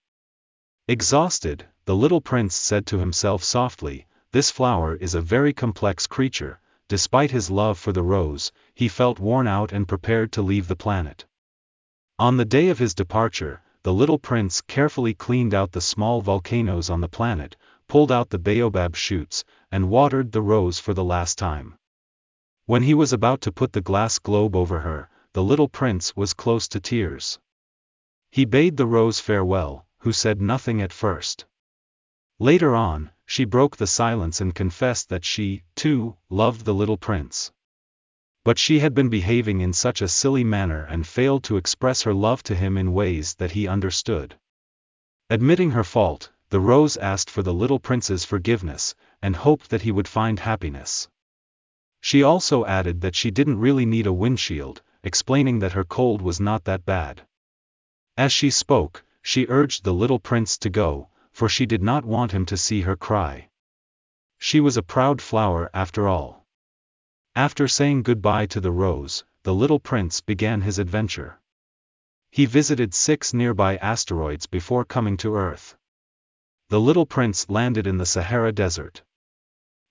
Exhausted, 0.88 1.66
the 1.86 1.96
little 1.96 2.22
prince 2.22 2.56
said 2.56 2.86
to 2.88 3.00
himself 3.00 3.44
softly, 3.44 4.06
This 4.32 4.52
flower 4.52 4.96
is 4.96 5.16
a 5.16 5.20
very 5.20 5.52
complex 5.52 6.06
creature, 6.06 6.62
despite 6.88 7.32
his 7.32 7.50
love 7.50 7.80
for 7.80 7.92
the 7.92 8.04
rose, 8.04 8.52
he 8.76 8.88
felt 8.88 9.20
worn 9.20 9.48
out 9.48 9.74
and 9.74 9.88
prepared 9.88 10.32
to 10.34 10.44
leave 10.44 10.68
the 10.68 10.76
planet. 10.76 11.26
On 12.20 12.38
the 12.38 12.46
day 12.46 12.70
of 12.70 12.80
his 12.80 12.94
departure, 12.94 13.62
the 13.82 13.94
little 13.94 14.20
prince 14.20 14.62
carefully 14.62 15.16
cleaned 15.16 15.56
out 15.56 15.72
the 15.72 15.82
small 15.82 16.22
volcanoes 16.22 16.90
on 16.90 17.02
the 17.02 17.10
planet, 17.10 17.58
pulled 17.88 18.12
out 18.12 18.30
the 18.30 18.40
baobab 18.40 18.96
shoots, 18.96 19.44
and 19.72 19.90
watered 19.90 20.32
the 20.32 20.42
rose 20.42 20.80
for 20.80 20.94
the 20.94 21.04
last 21.04 21.38
time. 21.38 21.78
When 22.68 22.84
he 22.84 22.94
was 22.94 23.14
about 23.14 23.40
to 23.44 23.52
put 23.54 23.72
the 23.72 23.80
glass 23.80 24.20
globe 24.20 24.54
over 24.54 24.82
her, 24.82 25.10
the 25.32 25.42
little 25.42 25.70
prince 25.70 26.18
was 26.18 26.34
close 26.34 26.68
to 26.68 26.82
tears. 26.82 27.40
He 28.30 28.44
bade 28.44 28.76
the 28.76 28.86
rose 28.86 29.22
farewell, 29.22 29.86
who 30.00 30.12
said 30.12 30.42
nothing 30.42 30.82
at 30.82 30.92
first. 30.92 31.46
Later 32.40 32.76
on, 32.76 33.12
she 33.26 33.46
broke 33.46 33.78
the 33.78 33.88
silence 33.88 34.42
and 34.42 34.54
confessed 34.54 35.08
that 35.08 35.24
she, 35.24 35.64
too, 35.78 36.18
loved 36.30 36.66
the 36.66 36.74
little 36.74 36.98
prince. 36.98 37.54
But 38.44 38.60
she 38.60 38.80
had 38.80 38.94
been 38.94 39.08
behaving 39.08 39.62
in 39.62 39.72
such 39.72 40.02
a 40.02 40.10
silly 40.10 40.44
manner 40.44 40.84
and 40.90 41.08
failed 41.08 41.46
to 41.46 41.56
express 41.56 42.02
her 42.02 42.14
love 42.14 42.44
to 42.44 42.54
him 42.54 42.78
in 42.78 42.92
ways 42.92 43.36
that 43.36 43.52
he 43.52 43.66
understood. 43.66 44.38
Admitting 45.30 45.72
her 45.72 45.86
fault, 45.86 46.34
the 46.50 46.60
rose 46.60 46.98
asked 46.98 47.30
for 47.30 47.44
the 47.44 47.54
little 47.54 47.80
prince's 47.80 48.26
forgiveness, 48.26 48.94
and 49.22 49.38
hoped 49.38 49.70
that 49.70 49.84
he 49.84 49.92
would 49.94 50.10
find 50.10 50.40
happiness. 50.40 51.08
She 52.02 52.24
also 52.24 52.66
added 52.66 53.02
that 53.02 53.16
she 53.16 53.32
didn't 53.32 53.60
really 53.60 53.86
need 53.86 54.08
a 54.08 54.14
windshield, 54.14 54.82
explaining 55.04 55.60
that 55.60 55.74
her 55.74 55.84
cold 55.84 56.22
was 56.22 56.40
not 56.40 56.64
that 56.66 56.86
bad. 56.86 57.26
As 58.16 58.32
she 58.32 58.50
spoke, 58.50 59.04
she 59.22 59.48
urged 59.50 59.84
the 59.84 59.94
little 59.94 60.20
prince 60.20 60.58
to 60.60 60.70
go, 60.70 61.10
for 61.32 61.50
she 61.50 61.66
did 61.66 61.84
not 61.84 62.06
want 62.06 62.32
him 62.32 62.46
to 62.46 62.58
see 62.58 62.82
her 62.82 62.96
cry. 62.96 63.50
She 64.38 64.60
was 64.60 64.78
a 64.78 64.84
proud 64.84 65.22
flower 65.22 65.70
after 65.74 66.08
all. 66.08 66.46
After 67.36 67.68
saying 67.68 68.04
goodbye 68.04 68.48
to 68.48 68.60
the 68.60 68.72
rose, 68.72 69.24
the 69.44 69.54
little 69.54 69.80
prince 69.80 70.22
began 70.22 70.62
his 70.62 70.80
adventure. 70.80 71.40
He 72.32 72.46
visited 72.46 72.94
six 72.94 73.34
nearby 73.34 73.78
asteroids 73.78 74.46
before 74.48 74.86
coming 74.86 75.18
to 75.18 75.36
Earth. 75.36 75.76
The 76.70 76.80
little 76.80 77.06
prince 77.06 77.50
landed 77.50 77.88
in 77.88 77.98
the 77.98 78.06
Sahara 78.06 78.52
Desert. 78.52 79.04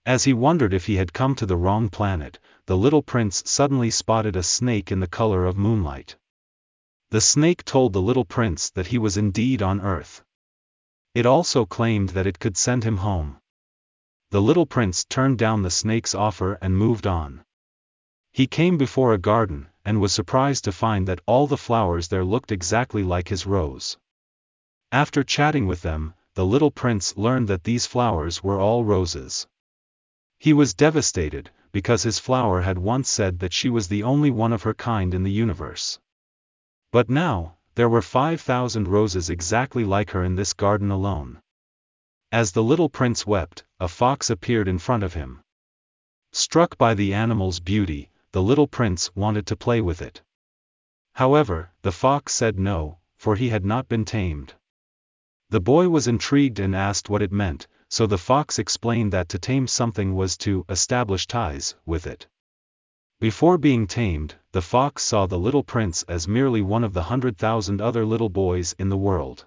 As 0.07 0.23
he 0.23 0.33
wondered 0.33 0.73
if 0.73 0.87
he 0.87 0.95
had 0.95 1.13
come 1.13 1.35
to 1.35 1.47
the 1.47 1.57
wrong 1.57 1.89
planet, 1.89 2.39
the 2.67 2.77
little 2.77 3.03
prince 3.03 3.43
suddenly 3.45 3.91
spotted 3.91 4.37
a 4.37 4.43
snake 4.45 4.93
in 4.93 5.01
the 5.01 5.09
color 5.09 5.45
of 5.45 5.57
moonlight. 5.57 6.15
The 7.11 7.21
snake 7.21 7.65
told 7.65 7.93
the 7.93 8.01
little 8.01 8.25
prince 8.25 8.71
that 8.71 8.87
he 8.87 8.99
was 8.99 9.17
indeed 9.17 9.63
on 9.63 9.81
Earth. 9.81 10.23
It 11.13 11.27
also 11.27 11.67
claimed 11.67 12.11
that 12.11 12.27
it 12.27 12.39
could 12.39 12.57
send 12.57 12.85
him 12.85 12.99
home. 12.99 13.39
The 14.31 14.41
little 14.41 14.65
prince 14.65 15.05
turned 15.05 15.39
down 15.39 15.63
the 15.63 15.73
snake's 15.73 16.15
offer 16.15 16.53
and 16.63 16.79
moved 16.79 17.09
on. 17.09 17.45
He 18.33 18.47
came 18.47 18.79
before 18.79 19.13
a 19.13 19.19
garden, 19.19 19.67
and 19.85 20.01
was 20.01 20.13
surprised 20.13 20.63
to 20.65 20.73
find 20.73 21.09
that 21.09 21.21
all 21.27 21.49
the 21.49 21.57
flowers 21.57 22.07
there 22.07 22.25
looked 22.25 22.53
exactly 22.53 23.03
like 23.03 23.27
his 23.27 23.45
rose. 23.45 23.99
After 24.93 25.25
chatting 25.25 25.67
with 25.67 25.83
them, 25.83 26.15
the 26.35 26.47
little 26.47 26.71
prince 26.71 27.17
learned 27.17 27.49
that 27.49 27.65
these 27.65 27.87
flowers 27.87 28.41
were 28.45 28.61
all 28.61 28.85
roses. 28.85 29.49
He 30.38 30.52
was 30.52 30.75
devastated, 30.75 31.50
because 31.73 32.02
his 32.05 32.19
flower 32.19 32.61
had 32.62 32.78
once 32.78 33.11
said 33.11 33.40
that 33.40 33.52
she 33.52 33.69
was 33.69 33.88
the 33.88 34.02
only 34.02 34.31
one 34.31 34.52
of 34.52 34.62
her 34.62 34.75
kind 34.75 35.12
in 35.12 35.23
the 35.25 35.31
universe. 35.33 35.99
But 36.93 37.11
now, 37.11 37.57
there 37.75 37.88
were 37.88 38.02
5,000 38.02 38.87
roses 38.88 39.28
exactly 39.28 39.85
like 39.85 40.11
her 40.11 40.23
in 40.23 40.37
this 40.37 40.52
garden 40.52 40.90
alone. 40.90 41.40
As 42.31 42.52
the 42.52 42.62
little 42.62 42.88
prince 42.88 43.26
wept, 43.26 43.64
a 43.81 43.88
fox 43.88 44.31
appeared 44.31 44.69
in 44.69 44.78
front 44.78 45.02
of 45.02 45.14
him. 45.14 45.43
Struck 46.33 46.78
by 46.78 46.95
the 46.95 47.12
animal's 47.12 47.61
beauty, 47.61 48.11
the 48.33 48.43
little 48.43 48.66
prince 48.66 49.14
wanted 49.14 49.47
to 49.47 49.57
play 49.57 49.81
with 49.81 50.02
it. 50.02 50.23
However, 51.14 51.73
the 51.83 51.93
fox 51.93 52.33
said 52.35 52.59
no, 52.59 52.99
for 53.16 53.37
he 53.37 53.49
had 53.49 53.64
not 53.64 53.88
been 53.88 54.05
tamed. 54.05 54.55
The 55.49 55.61
boy 55.61 55.88
was 55.88 56.07
intrigued 56.07 56.59
and 56.59 56.75
asked 56.75 57.09
what 57.09 57.23
it 57.23 57.33
meant, 57.33 57.66
so 57.88 58.07
the 58.07 58.19
fox 58.19 58.59
explained 58.59 59.12
that 59.12 59.28
to 59.28 59.38
tame 59.38 59.66
something 59.66 60.14
was 60.14 60.37
to 60.37 60.64
establish 60.69 61.26
ties 61.26 61.75
with 61.87 62.07
it. 62.07 62.26
Before 63.21 63.57
being 63.57 63.87
tamed, 63.87 64.35
the 64.52 64.61
fox 64.61 65.02
saw 65.02 65.26
the 65.26 65.38
little 65.38 65.62
prince 65.62 66.02
as 66.02 66.28
merely 66.28 66.61
one 66.61 66.85
of 66.85 66.93
the 66.93 67.05
hundred 67.05 67.38
thousand 67.38 67.81
other 67.81 68.05
little 68.05 68.28
boys 68.28 68.75
in 68.78 68.88
the 68.88 68.97
world. 68.97 69.47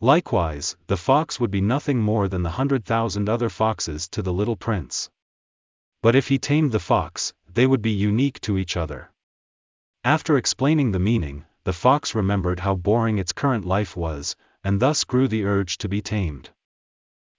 Likewise, 0.00 0.76
the 0.86 0.96
fox 0.96 1.40
would 1.40 1.50
be 1.50 1.62
nothing 1.62 2.00
more 2.00 2.28
than 2.28 2.42
the 2.42 2.50
hundred 2.50 2.84
thousand 2.84 3.30
other 3.30 3.48
foxes 3.48 4.08
to 4.08 4.20
the 4.20 4.32
little 4.32 4.56
prince. 4.56 5.08
But 6.02 6.14
if 6.14 6.28
he 6.28 6.38
tamed 6.38 6.72
the 6.72 6.80
fox, 6.80 7.32
they 7.48 7.66
would 7.66 7.80
be 7.80 7.92
unique 7.92 8.40
to 8.42 8.58
each 8.58 8.76
other. 8.76 9.10
After 10.04 10.36
explaining 10.36 10.92
the 10.92 10.98
meaning, 10.98 11.46
the 11.64 11.72
fox 11.72 12.14
remembered 12.14 12.60
how 12.60 12.74
boring 12.74 13.18
its 13.18 13.32
current 13.32 13.64
life 13.64 13.96
was, 13.96 14.36
and 14.62 14.78
thus 14.78 15.04
grew 15.04 15.28
the 15.28 15.44
urge 15.44 15.78
to 15.78 15.88
be 15.88 16.02
tamed. 16.02 16.50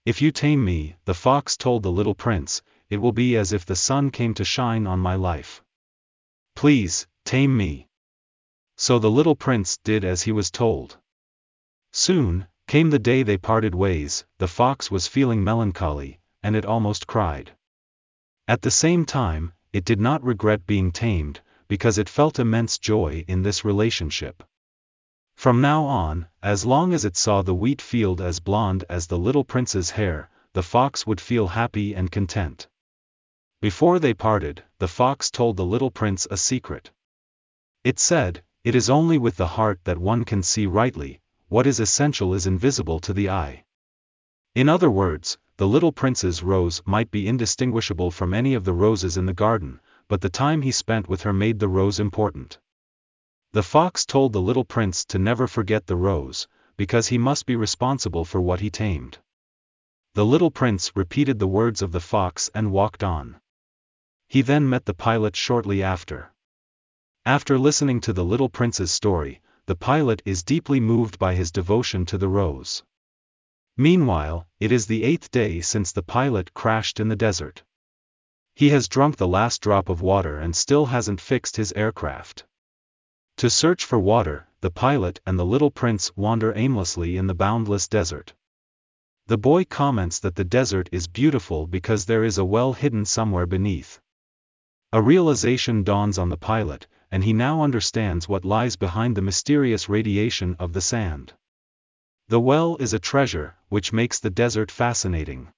If 0.08 0.22
you 0.22 0.32
tame 0.32 0.64
me, 0.64 0.96
the 1.04 1.14
fox 1.14 1.58
told 1.58 1.84
the 1.84 1.92
little 1.92 2.16
prince, 2.16 2.62
it 2.90 2.96
will 2.96 3.12
be 3.12 3.36
as 3.36 3.52
if 3.52 3.66
the 3.66 3.76
sun 3.76 4.10
came 4.10 4.34
to 4.36 4.46
shine 4.46 4.88
on 4.88 5.02
my 5.02 5.16
life. 5.16 5.62
Please, 6.56 7.08
tame 7.26 7.58
me. 7.58 7.90
So 8.78 9.00
the 9.00 9.12
little 9.12 9.36
prince 9.36 9.76
did 9.84 10.06
as 10.06 10.22
he 10.22 10.32
was 10.32 10.50
told. 10.50 10.98
Soon, 11.92 12.48
came 12.68 12.90
the 12.90 13.00
day 13.00 13.22
they 13.22 13.38
parted 13.38 13.76
ways, 13.76 14.26
the 14.38 14.48
fox 14.48 14.90
was 14.90 15.08
feeling 15.08 15.44
melancholy, 15.44 16.22
and 16.42 16.56
it 16.56 16.66
almost 16.66 17.06
cried. 17.06 17.52
At 18.48 18.62
the 18.62 18.72
same 18.72 19.04
time, 19.04 19.52
it 19.74 19.84
did 19.84 20.00
not 20.00 20.24
regret 20.24 20.66
being 20.66 20.94
tamed, 20.94 21.42
because 21.68 21.98
it 21.98 22.08
felt 22.08 22.40
immense 22.40 22.78
joy 22.78 23.26
in 23.28 23.42
this 23.42 23.66
relationship. 23.66 24.42
From 25.38 25.62
now 25.62 25.86
on, 25.86 26.25
as 26.41 26.65
long 26.65 26.96
as 26.96 27.06
it 27.06 27.15
saw 27.15 27.44
the 27.44 27.53
wheat 27.53 27.79
field 27.79 28.20
as 28.20 28.39
blonde 28.39 28.84
as 28.89 29.06
the 29.06 29.20
little 29.20 29.44
prince's 29.44 29.91
hair, 29.91 30.32
the 30.53 30.63
fox 30.63 31.06
would 31.06 31.22
feel 31.22 31.50
happy 31.50 31.94
and 31.94 32.12
content. 32.12 32.67
Before 33.62 34.00
they 34.00 34.15
parted, 34.15 34.63
the 34.79 34.88
fox 34.88 35.29
told 35.29 35.56
the 35.56 35.63
little 35.63 35.91
prince 35.91 36.25
a 36.32 36.38
secret. 36.38 36.89
It 37.84 38.00
said, 38.00 38.44
It 38.63 38.74
is 38.74 38.89
only 38.89 39.20
with 39.20 39.36
the 39.38 39.50
heart 39.50 39.79
that 39.84 40.00
one 40.00 40.25
can 40.25 40.41
see 40.41 40.65
rightly, 40.65 41.22
what 41.50 41.67
is 41.67 41.79
essential 41.79 42.34
is 42.34 42.48
invisible 42.48 43.00
to 43.01 43.13
the 43.13 43.29
eye. 43.29 43.63
In 44.56 44.67
other 44.67 44.89
words, 44.89 45.38
the 45.58 45.67
little 45.67 45.91
prince's 45.91 46.41
rose 46.41 46.82
might 46.84 47.12
be 47.12 47.27
indistinguishable 47.27 48.10
from 48.10 48.34
any 48.34 48.56
of 48.56 48.65
the 48.65 48.74
roses 48.74 49.17
in 49.17 49.27
the 49.27 49.34
garden, 49.34 49.82
but 50.08 50.22
the 50.22 50.29
time 50.29 50.63
he 50.63 50.72
spent 50.72 51.08
with 51.08 51.22
her 51.22 51.32
made 51.32 51.60
the 51.60 51.70
rose 51.70 52.00
important. 52.00 52.58
The 53.58 53.64
fox 53.64 54.06
told 54.06 54.34
the 54.34 54.40
little 54.40 54.66
prince 54.66 55.04
to 55.06 55.18
never 55.18 55.48
forget 55.48 55.88
the 55.88 55.96
rose, 55.96 56.48
because 56.76 57.08
he 57.08 57.18
must 57.18 57.48
be 57.48 57.56
responsible 57.56 58.24
for 58.24 58.40
what 58.40 58.60
he 58.60 58.70
tamed. 58.70 59.18
The 60.14 60.28
little 60.28 60.52
prince 60.52 60.96
repeated 60.96 61.40
the 61.40 61.48
words 61.48 61.82
of 61.82 61.92
the 61.92 62.00
fox 62.00 62.52
and 62.54 62.72
walked 62.72 63.04
on. 63.04 63.42
He 64.28 64.44
then 64.44 64.70
met 64.70 64.86
the 64.86 64.94
pilot 64.94 65.36
shortly 65.36 65.82
after. 65.82 66.32
After 67.26 67.58
listening 67.58 68.00
to 68.02 68.14
the 68.14 68.24
little 68.24 68.48
prince's 68.48 68.92
story, 68.92 69.42
the 69.66 69.76
pilot 69.76 70.22
is 70.24 70.44
deeply 70.44 70.80
moved 70.80 71.18
by 71.18 71.34
his 71.34 71.50
devotion 71.50 72.06
to 72.06 72.20
the 72.20 72.30
rose. 72.30 72.84
Meanwhile, 73.76 74.46
it 74.60 74.72
is 74.72 74.86
the 74.86 75.02
eighth 75.02 75.32
day 75.32 75.62
since 75.62 75.92
the 75.92 76.04
pilot 76.04 76.54
crashed 76.54 77.00
in 77.00 77.08
the 77.08 77.16
desert. 77.16 77.64
He 78.54 78.70
has 78.70 78.88
drunk 78.88 79.18
the 79.18 79.28
last 79.28 79.64
drop 79.64 79.90
of 79.90 80.00
water 80.00 80.38
and 80.38 80.56
still 80.56 80.86
hasn't 80.86 81.20
fixed 81.20 81.58
his 81.58 81.72
aircraft. 81.72 82.46
To 83.38 83.51
search 83.51 83.86
for 83.86 84.00
water, 84.00 84.48
the 84.62 84.72
pilot 84.72 85.20
and 85.24 85.38
the 85.38 85.46
little 85.46 85.70
prince 85.70 86.12
wander 86.17 86.51
aimlessly 86.56 87.17
in 87.17 87.27
the 87.27 87.36
boundless 87.36 87.88
desert. 87.88 88.34
The 89.27 89.38
boy 89.38 89.63
comments 89.63 90.17
that 90.22 90.36
the 90.36 90.44
desert 90.44 90.89
is 90.91 91.08
beautiful 91.08 91.67
because 91.67 92.06
there 92.06 92.24
is 92.24 92.39
a 92.39 92.46
well 92.46 92.74
hidden 92.74 93.06
somewhere 93.06 93.46
beneath. 93.46 94.01
A 94.91 95.03
realization 95.03 95.84
dawns 95.84 96.17
on 96.17 96.29
the 96.29 96.38
pilot, 96.38 96.88
and 97.12 97.24
he 97.24 97.32
now 97.32 97.62
understands 97.62 98.27
what 98.27 98.44
lies 98.44 98.75
behind 98.75 99.15
the 99.15 99.22
mysterious 99.22 99.88
radiation 99.88 100.56
of 100.58 100.74
the 100.74 100.82
sand. 100.82 101.34
The 102.29 102.39
well 102.39 102.75
is 102.77 102.94
a 102.94 103.00
treasure, 103.00 103.56
which 103.70 103.94
makes 103.94 104.17
the 104.20 104.32
desert 104.32 104.72
fascinating. 104.72 105.50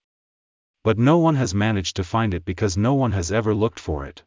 But 0.83 0.98
no 0.98 1.17
one 1.17 1.36
has 1.36 1.55
managed 1.55 1.95
to 1.95 2.03
find 2.03 2.33
it 2.33 2.43
because 2.43 2.75
no 2.75 2.93
one 2.93 3.13
has 3.13 3.31
ever 3.31 3.55
looked 3.55 3.79
for 3.79 4.05
it. 4.05 4.24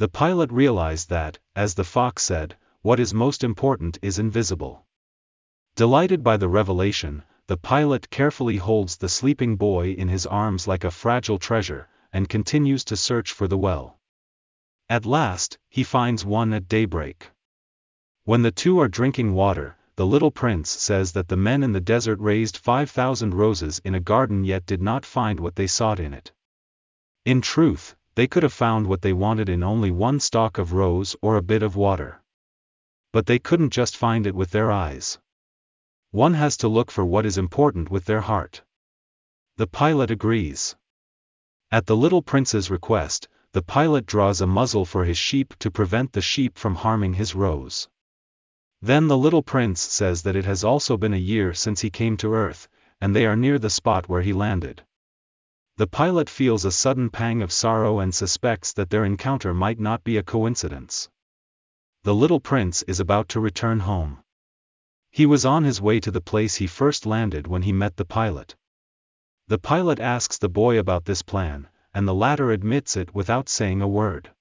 The 0.00 0.08
pilot 0.08 0.50
realized 0.50 1.10
that, 1.10 1.40
as 1.54 1.74
the 1.74 1.84
fox 1.84 2.22
said, 2.22 2.56
what 2.80 2.98
is 2.98 3.12
most 3.12 3.44
important 3.44 3.98
is 4.00 4.18
invisible. 4.18 4.86
Delighted 5.76 6.24
by 6.24 6.38
the 6.38 6.48
revelation, 6.48 7.22
the 7.48 7.58
pilot 7.58 8.08
carefully 8.08 8.56
holds 8.56 8.96
the 8.96 9.10
sleeping 9.10 9.56
boy 9.56 9.90
in 9.90 10.08
his 10.08 10.24
arms 10.24 10.66
like 10.66 10.84
a 10.84 10.90
fragile 10.90 11.38
treasure, 11.38 11.86
and 12.14 12.30
continues 12.30 12.82
to 12.84 12.96
search 12.96 13.30
for 13.30 13.46
the 13.46 13.58
well. 13.58 13.98
At 14.88 15.04
last, 15.04 15.58
he 15.68 15.84
finds 15.84 16.24
one 16.24 16.54
at 16.54 16.66
daybreak. 16.66 17.32
When 18.24 18.40
the 18.40 18.50
two 18.50 18.80
are 18.80 18.88
drinking 18.88 19.34
water, 19.34 19.76
the 19.96 20.06
little 20.06 20.30
prince 20.30 20.70
says 20.70 21.12
that 21.12 21.28
the 21.28 21.36
men 21.36 21.62
in 21.62 21.72
the 21.72 21.78
desert 21.78 22.20
raised 22.20 22.56
5,000 22.56 23.34
roses 23.34 23.82
in 23.84 23.94
a 23.94 24.00
garden 24.00 24.44
yet 24.44 24.64
did 24.64 24.80
not 24.80 25.04
find 25.04 25.38
what 25.38 25.56
they 25.56 25.66
sought 25.66 26.00
in 26.00 26.14
it. 26.14 26.32
In 27.26 27.42
truth, 27.42 27.96
they 28.20 28.26
could 28.26 28.42
have 28.42 28.52
found 28.52 28.86
what 28.86 29.00
they 29.00 29.14
wanted 29.14 29.48
in 29.48 29.62
only 29.62 29.90
one 29.90 30.20
stalk 30.20 30.58
of 30.58 30.74
rose 30.74 31.16
or 31.22 31.36
a 31.36 31.42
bit 31.42 31.62
of 31.62 31.74
water. 31.74 32.20
But 33.14 33.24
they 33.24 33.38
couldn't 33.38 33.70
just 33.70 33.96
find 33.96 34.26
it 34.26 34.34
with 34.34 34.50
their 34.50 34.70
eyes. 34.70 35.18
One 36.10 36.34
has 36.34 36.58
to 36.58 36.68
look 36.68 36.90
for 36.90 37.02
what 37.02 37.24
is 37.24 37.38
important 37.38 37.90
with 37.90 38.04
their 38.04 38.20
heart. 38.20 38.62
The 39.56 39.66
pilot 39.66 40.10
agrees. 40.10 40.76
At 41.70 41.86
the 41.86 41.96
little 41.96 42.20
prince's 42.20 42.70
request, 42.70 43.26
the 43.52 43.62
pilot 43.62 44.04
draws 44.04 44.42
a 44.42 44.46
muzzle 44.46 44.84
for 44.84 45.06
his 45.06 45.16
sheep 45.16 45.54
to 45.60 45.70
prevent 45.70 46.12
the 46.12 46.20
sheep 46.20 46.58
from 46.58 46.74
harming 46.74 47.14
his 47.14 47.34
rose. 47.34 47.88
Then 48.82 49.08
the 49.08 49.16
little 49.16 49.42
prince 49.42 49.80
says 49.80 50.24
that 50.24 50.36
it 50.36 50.44
has 50.44 50.62
also 50.62 50.98
been 50.98 51.14
a 51.14 51.28
year 51.32 51.54
since 51.54 51.80
he 51.80 51.88
came 51.88 52.18
to 52.18 52.34
Earth, 52.34 52.68
and 53.00 53.16
they 53.16 53.24
are 53.24 53.34
near 53.34 53.58
the 53.58 53.70
spot 53.70 54.10
where 54.10 54.20
he 54.20 54.34
landed. 54.34 54.82
The 55.80 55.86
pilot 55.86 56.28
feels 56.28 56.66
a 56.66 56.72
sudden 56.72 57.08
pang 57.08 57.40
of 57.40 57.50
sorrow 57.50 58.00
and 58.00 58.14
suspects 58.14 58.74
that 58.74 58.90
their 58.90 59.02
encounter 59.02 59.54
might 59.54 59.80
not 59.80 60.04
be 60.04 60.18
a 60.18 60.22
coincidence. 60.22 61.08
The 62.02 62.14
little 62.14 62.38
prince 62.38 62.82
is 62.82 63.00
about 63.00 63.30
to 63.30 63.40
return 63.40 63.80
home. 63.80 64.18
He 65.10 65.24
was 65.24 65.46
on 65.46 65.64
his 65.64 65.80
way 65.80 65.98
to 66.00 66.10
the 66.10 66.20
place 66.20 66.56
he 66.56 66.66
first 66.66 67.06
landed 67.06 67.46
when 67.46 67.62
he 67.62 67.72
met 67.72 67.96
the 67.96 68.04
pilot. 68.04 68.56
The 69.48 69.56
pilot 69.56 69.98
asks 70.00 70.36
the 70.36 70.50
boy 70.50 70.78
about 70.78 71.06
this 71.06 71.22
plan, 71.22 71.66
and 71.94 72.06
the 72.06 72.12
latter 72.12 72.50
admits 72.50 72.94
it 72.94 73.14
without 73.14 73.48
saying 73.48 73.80
a 73.80 73.88
word. 73.88 74.34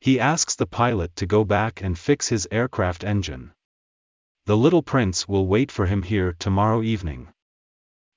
He 0.00 0.18
asks 0.18 0.54
the 0.54 0.64
pilot 0.64 1.14
to 1.16 1.26
go 1.26 1.44
back 1.44 1.82
and 1.82 1.98
fix 1.98 2.28
his 2.28 2.48
aircraft 2.50 3.04
engine. 3.04 3.52
The 4.46 4.56
little 4.56 4.82
prince 4.82 5.28
will 5.28 5.46
wait 5.46 5.70
for 5.70 5.84
him 5.84 6.02
here 6.02 6.32
tomorrow 6.32 6.82
evening. 6.82 7.28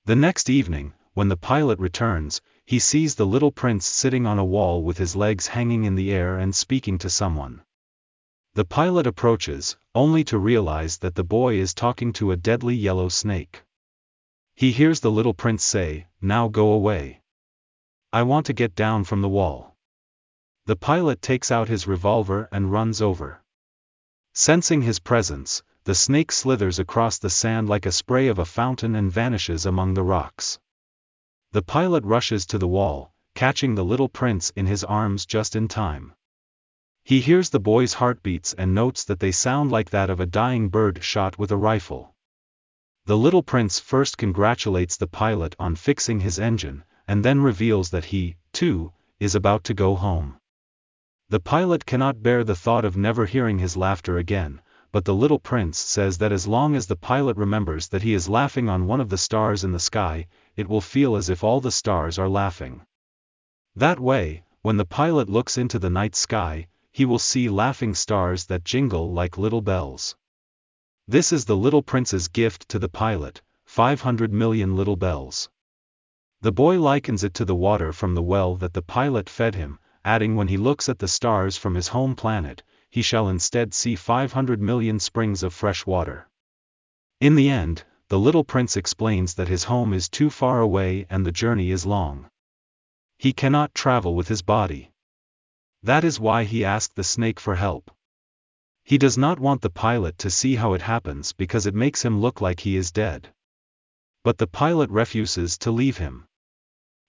The 0.05 0.15
next 0.15 0.49
evening, 0.49 0.93
when 1.13 1.27
the 1.27 1.37
pilot 1.37 1.79
returns, 1.79 2.41
he 2.65 2.79
sees 2.79 3.15
the 3.15 3.25
little 3.25 3.51
prince 3.51 3.85
sitting 3.85 4.25
on 4.25 4.37
a 4.37 4.45
wall 4.45 4.83
with 4.83 4.97
his 4.97 5.15
legs 5.15 5.47
hanging 5.47 5.83
in 5.83 5.95
the 5.95 6.11
air 6.11 6.37
and 6.37 6.53
speaking 6.53 6.97
to 6.99 7.09
someone. 7.09 7.61
The 8.53 8.65
pilot 8.65 9.07
approaches, 9.07 9.77
only 9.95 10.23
to 10.25 10.37
realize 10.37 10.97
that 10.99 11.15
the 11.15 11.23
boy 11.23 11.55
is 11.55 11.73
talking 11.73 12.13
to 12.13 12.31
a 12.31 12.37
deadly 12.37 12.75
yellow 12.75 13.09
snake. 13.09 13.63
He 14.55 14.71
hears 14.71 14.99
the 14.99 15.11
little 15.11 15.33
prince 15.33 15.63
say, 15.63 16.07
Now 16.21 16.47
go 16.47 16.71
away. 16.71 17.21
I 18.13 18.23
want 18.23 18.45
to 18.47 18.53
get 18.53 18.75
down 18.75 19.03
from 19.03 19.21
the 19.21 19.29
wall. 19.29 19.75
The 20.65 20.75
pilot 20.75 21.21
takes 21.21 21.51
out 21.51 21.69
his 21.69 21.87
revolver 21.87 22.47
and 22.51 22.71
runs 22.71 23.01
over. 23.01 23.41
Sensing 24.33 24.83
his 24.83 24.99
presence, 24.99 25.63
the 25.85 25.95
snake 25.95 26.31
slithers 26.31 26.79
across 26.79 27.17
the 27.17 27.29
sand 27.29 27.67
like 27.67 27.85
a 27.85 27.91
spray 27.91 28.27
of 28.27 28.39
a 28.39 28.45
fountain 28.45 28.95
and 28.95 29.11
vanishes 29.11 29.65
among 29.65 29.95
the 29.95 30.03
rocks. 30.03 30.59
The 31.51 31.63
pilot 31.63 32.03
rushes 32.03 32.45
to 32.47 32.59
the 32.59 32.67
wall, 32.67 33.11
catching 33.33 33.73
the 33.73 33.83
little 33.83 34.07
prince 34.07 34.51
in 34.51 34.67
his 34.67 34.83
arms 34.83 35.25
just 35.25 35.55
in 35.55 35.67
time. 35.67 36.13
He 37.03 37.21
hears 37.21 37.49
the 37.49 37.59
boy's 37.59 37.95
heartbeats 37.95 38.53
and 38.53 38.75
notes 38.75 39.03
that 39.05 39.19
they 39.19 39.31
sound 39.31 39.71
like 39.71 39.89
that 39.89 40.11
of 40.11 40.19
a 40.19 40.27
dying 40.27 40.69
bird 40.69 41.03
shot 41.03 41.39
with 41.39 41.51
a 41.51 41.57
rifle. 41.57 42.13
The 43.05 43.17
little 43.17 43.41
prince 43.41 43.79
first 43.79 44.15
congratulates 44.15 44.95
the 44.95 45.07
pilot 45.07 45.55
on 45.57 45.75
fixing 45.75 46.19
his 46.19 46.37
engine, 46.37 46.83
and 47.07 47.25
then 47.25 47.41
reveals 47.41 47.89
that 47.89 48.05
he, 48.05 48.35
too, 48.53 48.93
is 49.19 49.33
about 49.33 49.63
to 49.63 49.73
go 49.73 49.95
home. 49.95 50.37
The 51.29 51.39
pilot 51.39 51.87
cannot 51.87 52.21
bear 52.21 52.43
the 52.43 52.55
thought 52.55 52.85
of 52.85 52.95
never 52.95 53.25
hearing 53.25 53.57
his 53.57 53.75
laughter 53.75 54.19
again, 54.19 54.61
but 54.91 55.05
the 55.05 55.13
little 55.13 55.39
prince 55.39 55.77
says 55.79 56.17
that 56.17 56.31
as 56.31 56.47
long 56.47 56.75
as 56.75 56.87
the 56.87 56.95
pilot 56.95 57.37
remembers 57.37 57.87
that 57.89 58.01
he 58.01 58.13
is 58.13 58.27
laughing 58.27 58.69
on 58.69 58.87
one 58.87 58.99
of 58.99 59.09
the 59.09 59.17
stars 59.17 59.63
in 59.63 59.71
the 59.71 59.79
sky, 59.79 60.27
it 60.59 60.67
will 60.67 60.81
feel 60.81 61.15
as 61.15 61.29
if 61.29 61.41
all 61.41 61.61
the 61.61 61.71
stars 61.71 62.19
are 62.19 62.27
laughing. 62.27 62.81
That 63.77 63.97
way, 63.97 64.43
when 64.61 64.75
the 64.75 64.83
pilot 64.83 65.29
looks 65.29 65.57
into 65.57 65.79
the 65.79 65.89
night 65.89 66.17
sky, 66.17 66.67
he 66.91 67.05
will 67.05 67.17
see 67.17 67.47
laughing 67.47 67.95
stars 67.95 68.47
that 68.47 68.65
jingle 68.65 69.09
like 69.09 69.37
little 69.37 69.61
bells. 69.61 70.17
This 71.07 71.31
is 71.31 71.45
the 71.45 71.55
little 71.55 71.81
prince's 71.81 72.27
gift 72.27 72.67
to 72.67 72.77
the 72.77 72.89
pilot, 72.89 73.41
500 73.63 74.33
million 74.33 74.75
little 74.75 74.97
bells. 74.97 75.47
The 76.41 76.51
boy 76.51 76.77
likens 76.77 77.23
it 77.23 77.33
to 77.35 77.45
the 77.45 77.55
water 77.55 77.93
from 77.93 78.13
the 78.13 78.21
well 78.21 78.57
that 78.57 78.73
the 78.73 78.81
pilot 78.81 79.29
fed 79.29 79.55
him, 79.55 79.79
adding 80.03 80.35
when 80.35 80.49
he 80.49 80.57
looks 80.57 80.89
at 80.89 80.99
the 80.99 81.07
stars 81.07 81.55
from 81.55 81.75
his 81.75 81.87
home 81.87 82.17
planet, 82.17 82.63
he 82.89 83.01
shall 83.01 83.29
instead 83.29 83.73
see 83.73 83.95
500 83.95 84.61
million 84.61 84.99
springs 84.99 85.41
of 85.41 85.53
fresh 85.53 85.85
water. 85.85 86.27
In 87.21 87.35
the 87.35 87.49
end, 87.49 87.85
the 88.09 88.19
little 88.19 88.43
prince 88.43 88.75
explains 88.75 89.35
that 89.35 89.47
his 89.47 89.65
home 89.65 89.93
is 89.93 90.09
too 90.09 90.31
far 90.31 90.61
away 90.61 91.05
and 91.11 91.23
the 91.23 91.31
journey 91.31 91.69
is 91.69 91.85
long. 91.85 92.27
He 93.19 93.33
cannot 93.33 93.75
travel 93.75 94.15
with 94.15 94.27
his 94.27 94.41
body. 94.41 94.91
That 95.83 96.03
is 96.03 96.19
why 96.19 96.43
he 96.43 96.65
asked 96.65 96.95
the 96.95 97.03
snake 97.03 97.39
for 97.39 97.55
help. 97.55 97.91
He 98.83 98.97
does 98.97 99.15
not 99.15 99.39
want 99.39 99.61
the 99.61 99.69
pilot 99.69 100.17
to 100.19 100.31
see 100.31 100.55
how 100.55 100.73
it 100.73 100.81
happens 100.81 101.33
because 101.33 101.67
it 101.67 101.75
makes 101.75 102.03
him 102.03 102.19
look 102.19 102.41
like 102.41 102.61
he 102.61 102.75
is 102.75 102.91
dead. 102.91 103.31
But 104.23 104.39
the 104.39 104.47
pilot 104.47 104.89
refuses 104.89 105.59
to 105.59 105.71
leave 105.71 105.97
him. 105.97 106.25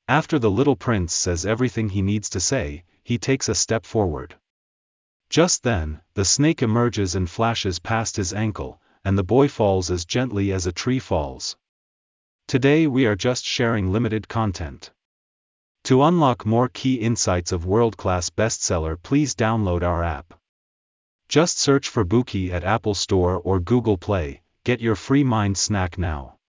After 0.07 0.38
the 0.38 0.50
little 0.50 0.76
prince 0.76 1.14
says 1.14 1.47
everything 1.47 1.88
he 1.88 2.02
needs 2.02 2.28
to 2.30 2.40
say, 2.40 2.85
he 3.02 3.16
takes 3.16 3.49
a 3.49 3.54
step 3.54 3.87
forward. 3.87 4.35
Just 5.30 5.62
then, 5.62 6.02
the 6.12 6.26
snake 6.26 6.61
emerges 6.61 7.14
and 7.14 7.30
flashes 7.30 7.78
past 7.78 8.16
his 8.16 8.35
ankle, 8.35 8.83
and 9.04 9.16
the 9.16 9.25
boy 9.25 9.49
falls 9.49 9.90
as 9.90 10.04
gently 10.04 10.52
as 10.52 10.66
a 10.66 10.73
tree 10.73 10.99
falls. 10.99 11.57
Today 12.49 12.87
we 12.87 13.07
are 13.07 13.16
just 13.16 13.45
sharing 13.45 13.92
limited 13.92 14.26
content. 14.26 14.90
To 15.85 16.02
unlock 16.02 16.45
more 16.45 16.69
key 16.69 16.97
insights 16.97 17.52
of 17.52 17.64
world-class 17.64 18.30
bestseller 18.30 18.97
please 19.02 19.35
download 19.35 19.83
our 19.83 20.02
app. 20.02 20.35
Just 21.28 21.59
search 21.59 21.88
for 21.88 22.04
Bookey 22.04 22.50
at 22.50 22.64
Apple 22.64 22.95
Store 22.95 23.37
or 23.37 23.61
Google 23.61 23.97
Play, 23.97 24.42
get 24.64 24.80
your 24.80 24.97
free 24.97 25.23
mind 25.23 25.57
snack 25.57 25.97
now. 25.97 26.39